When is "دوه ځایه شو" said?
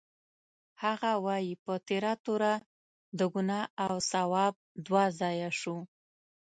4.85-5.77